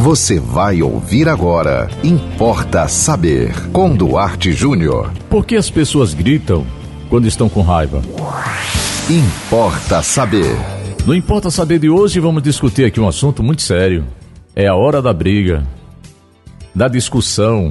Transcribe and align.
Você 0.00 0.40
vai 0.40 0.80
ouvir 0.80 1.28
agora. 1.28 1.86
Importa 2.02 2.88
saber. 2.88 3.52
Com 3.68 3.94
Duarte 3.94 4.50
Júnior. 4.50 5.12
Por 5.28 5.44
que 5.44 5.56
as 5.56 5.68
pessoas 5.68 6.14
gritam 6.14 6.66
quando 7.10 7.28
estão 7.28 7.50
com 7.50 7.60
raiva? 7.60 8.00
Importa 9.10 10.02
saber. 10.02 10.56
No 11.04 11.14
Importa 11.14 11.50
Saber 11.50 11.78
de 11.78 11.90
hoje, 11.90 12.18
vamos 12.18 12.42
discutir 12.42 12.86
aqui 12.86 12.98
um 12.98 13.06
assunto 13.06 13.42
muito 13.42 13.60
sério. 13.60 14.06
É 14.56 14.66
a 14.66 14.74
hora 14.74 15.02
da 15.02 15.12
briga, 15.12 15.66
da 16.74 16.88
discussão, 16.88 17.70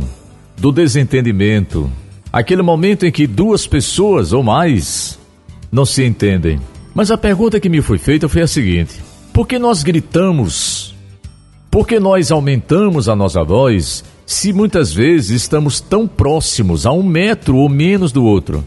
do 0.55 0.71
desentendimento. 0.71 1.89
Aquele 2.31 2.61
momento 2.61 3.07
em 3.07 3.11
que 3.11 3.25
duas 3.25 3.65
pessoas 3.65 4.33
ou 4.33 4.43
mais 4.43 5.17
não 5.71 5.83
se 5.83 6.05
entendem. 6.05 6.59
Mas 6.93 7.09
a 7.09 7.17
pergunta 7.17 7.59
que 7.59 7.69
me 7.69 7.81
foi 7.81 7.97
feita 7.97 8.29
foi 8.29 8.43
a 8.43 8.47
seguinte: 8.47 9.01
por 9.33 9.47
que 9.47 9.57
nós 9.57 9.81
gritamos 9.81 10.78
porque 11.71 11.99
nós 11.99 12.31
aumentamos 12.31 13.07
a 13.07 13.15
nossa 13.15 13.43
voz 13.43 14.03
se 14.25 14.53
muitas 14.53 14.93
vezes 14.93 15.41
estamos 15.41 15.79
tão 15.79 16.07
próximos, 16.07 16.85
a 16.85 16.91
um 16.91 17.03
metro 17.03 17.57
ou 17.57 17.67
menos 17.67 18.11
do 18.11 18.23
outro? 18.23 18.63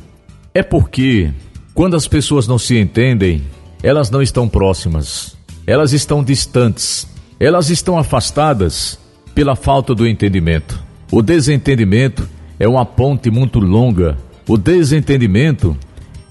É 0.53 0.63
porque, 0.63 1.31
quando 1.73 1.97
as 1.97 2.09
pessoas 2.09 2.49
não 2.49 2.59
se 2.59 2.79
entendem, 2.79 3.43
elas 3.83 4.11
não 4.11 4.21
estão 4.21 4.49
próximas, 4.49 5.37
elas 5.67 5.93
estão 5.93 6.23
distantes, 6.23 7.07
elas 7.39 7.71
estão 7.71 7.97
afastadas 7.97 8.99
pela 9.35 9.57
falta 9.57 9.95
do 9.95 10.07
entendimento. 10.07 10.83
O 11.11 11.23
desentendimento 11.23 12.29
é 12.59 12.69
uma 12.69 12.85
ponte 12.85 13.31
muito 13.31 13.59
longa. 13.59 14.17
O 14.49 14.57
desentendimento 14.57 15.77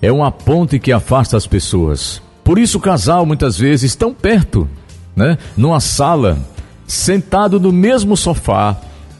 é 0.01 0.11
uma 0.11 0.31
ponte 0.31 0.79
que 0.79 0.91
afasta 0.91 1.37
as 1.37 1.45
pessoas. 1.45 2.21
Por 2.43 2.57
isso 2.57 2.77
o 2.77 2.81
casal 2.81 3.25
muitas 3.25 3.57
vezes 3.57 3.95
tão 3.95 4.13
perto, 4.13 4.67
né? 5.15 5.37
Numa 5.55 5.79
sala, 5.79 6.37
sentado 6.91 7.57
no 7.57 7.71
mesmo 7.71 8.17
sofá, 8.17 8.75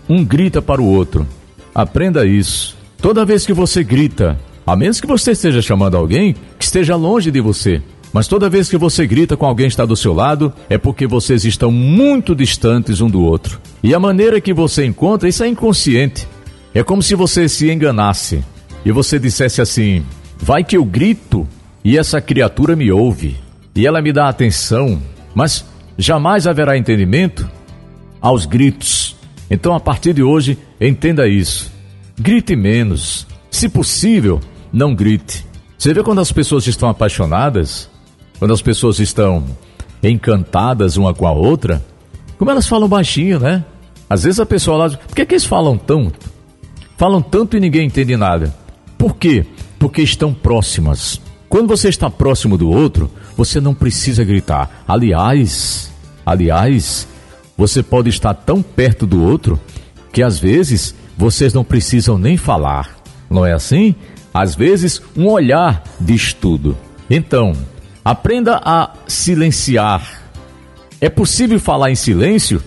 um 0.10 0.26
grita 0.26 0.62
para 0.62 0.82
o 0.82 0.86
outro. 0.86 1.26
Aprenda 1.74 2.26
isso. 2.26 2.76
Toda 3.02 3.24
vez 3.24 3.46
que 3.46 3.54
você 3.54 3.82
grita, 3.82 4.38
a 4.68 4.76
menos 4.76 5.00
que 5.00 5.08
você 5.08 5.32
esteja 5.32 5.62
chamando 5.62 5.96
alguém 5.96 6.36
que 6.60 6.66
esteja 6.66 6.98
longe 6.98 7.32
de 7.32 7.40
você, 7.40 7.82
mas 8.12 8.28
toda 8.28 8.50
vez 8.50 8.70
que 8.70 8.78
você 8.78 9.08
grita 9.08 9.38
com 9.38 9.46
alguém 9.46 9.68
que 9.68 9.74
está 9.74 9.86
do 9.86 9.96
seu 9.96 10.14
lado, 10.14 10.52
é 10.70 10.78
porque 10.78 11.08
vocês 11.08 11.46
estão 11.46 11.72
muito 11.72 12.36
distantes 12.36 13.00
um 13.00 13.10
do 13.10 13.22
outro. 13.22 13.58
E 13.82 13.96
a 13.96 14.00
maneira 14.00 14.42
que 14.42 14.54
você 14.54 14.86
encontra, 14.86 15.30
isso 15.30 15.42
é 15.42 15.48
inconsciente. 15.48 16.28
É 16.74 16.84
como 16.84 17.02
se 17.02 17.16
você 17.16 17.48
se 17.48 17.72
enganasse 17.72 18.44
e 18.84 18.92
você 18.92 19.18
dissesse 19.18 19.62
assim: 19.62 20.04
vai 20.38 20.62
que 20.62 20.76
eu 20.76 20.84
grito 20.84 21.48
e 21.86 21.98
essa 21.98 22.20
criatura 22.20 22.76
me 22.76 22.92
ouve 22.92 23.38
e 23.74 23.88
ela 23.88 24.02
me 24.02 24.12
dá 24.12 24.28
atenção, 24.28 25.02
mas 25.34 25.66
jamais 25.98 26.46
haverá 26.48 26.78
entendimento 26.78 27.50
aos 28.22 28.46
gritos. 28.46 29.16
Então, 29.50 29.74
a 29.74 29.80
partir 29.80 30.14
de 30.14 30.24
hoje, 30.24 30.58
entenda 30.80 31.28
isso. 31.28 31.72
Grite 32.18 32.56
menos. 32.56 33.28
Se 33.50 33.68
possível, 33.68 34.40
não 34.72 34.94
grite. 34.96 35.46
Você 35.78 35.94
vê 35.94 36.04
quando 36.04 36.22
as 36.22 36.32
pessoas 36.32 36.68
estão 36.68 36.88
apaixonadas, 36.88 37.90
quando 38.38 38.54
as 38.54 38.62
pessoas 38.62 39.00
estão 39.00 39.44
encantadas 40.04 40.96
uma 40.96 41.14
com 41.14 41.28
a 41.28 41.32
outra, 41.32 41.84
como 42.38 42.52
elas 42.52 42.68
falam 42.68 42.88
baixinho, 42.88 43.40
né? 43.40 43.66
Às 44.10 44.24
vezes 44.24 44.40
a 44.40 44.46
pessoa 44.46 44.78
lá, 44.78 44.90
por 44.90 45.16
que, 45.16 45.26
que 45.26 45.34
eles 45.34 45.46
falam 45.46 45.78
tanto? 45.78 46.32
Falam 46.98 47.22
tanto 47.22 47.58
e 47.58 47.60
ninguém 47.60 47.88
entende 47.88 48.16
nada. 48.16 48.54
Por 48.98 49.16
quê? 49.16 49.46
Porque 49.80 50.02
estão 50.02 50.34
próximas. 50.34 51.20
Quando 51.50 51.68
você 51.68 51.90
está 51.90 52.10
próximo 52.10 52.58
do 52.58 52.70
outro, 52.70 53.10
você 53.36 53.60
não 53.60 53.74
precisa 53.74 54.24
gritar. 54.24 54.84
Aliás, 54.88 55.92
aliás, 56.26 57.08
você 57.62 57.84
pode 57.84 58.10
estar 58.10 58.34
tão 58.34 58.60
perto 58.60 59.06
do 59.06 59.24
outro 59.24 59.60
que 60.12 60.24
às 60.24 60.40
vezes 60.40 60.96
vocês 61.16 61.54
não 61.54 61.64
precisam 61.64 62.18
nem 62.18 62.36
falar. 62.36 62.98
Não 63.30 63.46
é 63.46 63.54
assim? 63.54 63.94
Às 64.34 64.56
vezes, 64.56 65.00
um 65.16 65.28
olhar 65.28 65.84
diz 66.00 66.34
tudo. 66.34 66.76
Então, 67.08 67.54
aprenda 68.04 68.60
a 68.66 68.94
silenciar. 69.08 70.24
É 71.00 71.08
possível 71.08 71.60
falar 71.60 71.92
em 71.92 71.96
silêncio? 71.96 72.64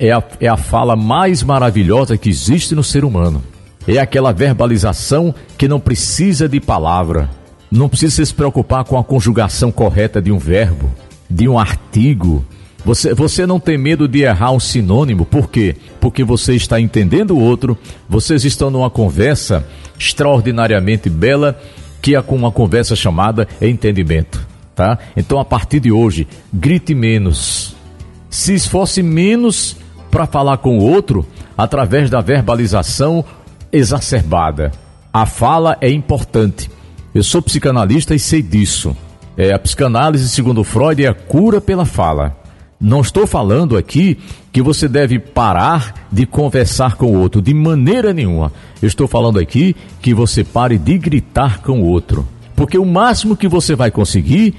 É 0.00 0.10
a, 0.10 0.20
é 0.40 0.48
a 0.48 0.56
fala 0.56 0.96
mais 0.96 1.44
maravilhosa 1.44 2.18
que 2.18 2.28
existe 2.28 2.74
no 2.74 2.82
ser 2.82 3.04
humano. 3.04 3.40
É 3.86 3.98
aquela 3.98 4.32
verbalização 4.32 5.32
que 5.56 5.68
não 5.68 5.78
precisa 5.78 6.48
de 6.48 6.60
palavra. 6.60 7.30
Não 7.70 7.88
precisa 7.88 8.24
se 8.24 8.34
preocupar 8.34 8.82
com 8.82 8.98
a 8.98 9.04
conjugação 9.04 9.70
correta 9.70 10.20
de 10.20 10.32
um 10.32 10.38
verbo, 10.38 10.90
de 11.30 11.46
um 11.46 11.56
artigo, 11.56 12.44
você, 12.84 13.14
você 13.14 13.46
não 13.46 13.58
tem 13.58 13.78
medo 13.78 14.06
de 14.06 14.22
errar 14.22 14.52
um 14.52 14.60
sinônimo, 14.60 15.24
por 15.24 15.48
quê? 15.48 15.74
Porque 16.00 16.22
você 16.22 16.54
está 16.54 16.78
entendendo 16.78 17.30
o 17.32 17.40
outro, 17.40 17.78
vocês 18.08 18.44
estão 18.44 18.70
numa 18.70 18.90
conversa 18.90 19.66
extraordinariamente 19.98 21.08
bela, 21.08 21.58
que 22.02 22.14
é 22.14 22.20
com 22.20 22.36
uma 22.36 22.52
conversa 22.52 22.94
chamada 22.94 23.48
entendimento, 23.60 24.46
tá? 24.74 24.98
Então, 25.16 25.40
a 25.40 25.44
partir 25.44 25.80
de 25.80 25.90
hoje, 25.90 26.28
grite 26.52 26.94
menos. 26.94 27.74
Se 28.28 28.52
esforce 28.52 29.02
menos 29.02 29.76
para 30.10 30.26
falar 30.26 30.58
com 30.58 30.78
o 30.78 30.84
outro 30.84 31.26
através 31.56 32.10
da 32.10 32.20
verbalização 32.20 33.24
exacerbada. 33.72 34.72
A 35.12 35.24
fala 35.24 35.78
é 35.80 35.90
importante. 35.90 36.70
Eu 37.14 37.22
sou 37.22 37.40
psicanalista 37.40 38.14
e 38.14 38.18
sei 38.18 38.42
disso. 38.42 38.94
É, 39.36 39.52
a 39.52 39.58
psicanálise, 39.58 40.28
segundo 40.28 40.62
Freud, 40.62 41.04
é 41.04 41.08
a 41.08 41.14
cura 41.14 41.60
pela 41.60 41.84
fala. 41.84 42.43
Não 42.80 43.00
estou 43.00 43.26
falando 43.26 43.76
aqui 43.76 44.18
que 44.52 44.60
você 44.60 44.86
deve 44.86 45.18
parar 45.18 46.06
de 46.10 46.26
conversar 46.26 46.96
com 46.96 47.06
o 47.06 47.18
outro, 47.18 47.40
de 47.40 47.54
maneira 47.54 48.12
nenhuma. 48.12 48.52
Estou 48.82 49.08
falando 49.08 49.38
aqui 49.38 49.74
que 50.02 50.12
você 50.12 50.44
pare 50.44 50.76
de 50.76 50.98
gritar 50.98 51.60
com 51.60 51.80
o 51.80 51.86
outro. 51.86 52.26
Porque 52.54 52.78
o 52.78 52.84
máximo 52.84 53.36
que 53.36 53.48
você 53.48 53.74
vai 53.74 53.90
conseguir 53.90 54.54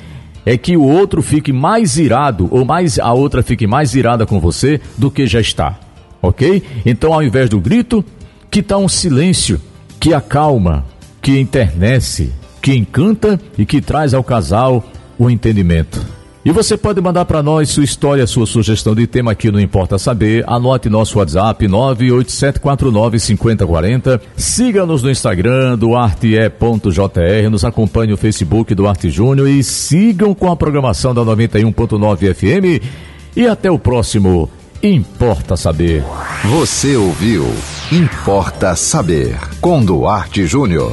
é 0.46 0.58
que 0.58 0.78
o 0.78 0.84
outro 0.84 1.22
fique 1.22 1.52
mais 1.52 1.98
irado, 1.98 2.48
ou 2.52 2.64
mais 2.64 3.00
a 3.00 3.14
outra 3.14 3.42
fique 3.42 3.66
mais 3.66 3.96
irada 3.96 4.26
com 4.26 4.40
você 4.40 4.80
do 4.98 5.10
que 5.10 5.26
já 5.26 5.42
está. 5.42 5.80
Ok? 6.22 6.64
Então, 6.86 7.14
ao 7.14 7.24
invés 7.24 7.50
do 7.50 7.60
grito, 7.60 8.04
que 8.50 8.60
está 8.60 8.78
um 8.78 8.88
silêncio 8.88 9.60
que 10.00 10.14
acalma, 10.14 10.86
que 11.22 11.40
enternece, 11.40 12.32
que 12.62 12.76
encanta 12.76 13.40
e 13.58 13.66
que 13.66 13.82
traz 13.82 14.14
ao 14.14 14.24
casal 14.24 14.84
o 15.18 15.30
entendimento. 15.30 16.15
E 16.46 16.52
você 16.52 16.78
pode 16.78 17.02
mandar 17.02 17.26
para 17.26 17.42
nós 17.42 17.72
sua 17.72 17.84
história, 17.84 18.28
sua 18.28 18.46
sugestão 18.46 18.94
de 18.94 19.08
tema 19.08 19.32
aqui 19.32 19.50
no 19.50 19.60
Importa 19.60 19.98
Saber. 19.98 20.44
Anote 20.46 20.90
nosso 20.90 21.18
WhatsApp 21.18 21.68
987495040. 21.68 24.22
Siga-nos 24.38 25.02
no 25.02 25.10
Instagram 25.10 25.76
do 25.76 25.96
arte.jr, 25.96 27.50
nos 27.50 27.66
acompanhe 27.66 28.12
no 28.12 28.18
Facebook 28.18 28.76
do 28.76 28.88
Arte 28.88 29.10
Júnior 29.10 29.50
e 29.50 29.64
sigam 29.64 30.36
com 30.36 30.52
a 30.52 30.56
programação 30.56 31.16
da 31.16 31.24
91.9 31.24 32.36
FM. 32.36 32.86
E 33.36 33.48
até 33.48 33.72
o 33.72 33.80
próximo 33.80 34.48
Importa 34.84 35.58
Saber. 35.58 36.04
Você 36.44 36.96
ouviu 36.96 37.52
Importa 37.92 38.76
Saber 38.76 39.36
com 39.60 39.84
Duarte 39.84 40.46
Júnior. 40.46 40.92